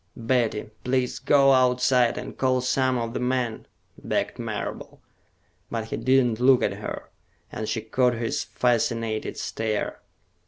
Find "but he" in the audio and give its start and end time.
5.69-5.97